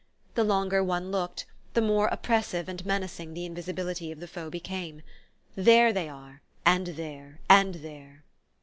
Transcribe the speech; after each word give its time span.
The 0.33 0.43
longer 0.43 0.83
one 0.83 1.11
looked, 1.11 1.45
the 1.75 1.79
more 1.81 2.07
oppressive 2.07 2.67
and 2.67 2.83
menacing 2.83 3.35
the 3.35 3.45
invisibility 3.45 4.11
of 4.11 4.19
the 4.19 4.27
foe 4.27 4.49
became. 4.49 5.03
"There 5.55 5.93
they 5.93 6.09
are 6.09 6.41
and 6.65 6.87
there 6.87 7.39
and 7.47 7.75
_there. 7.75 8.23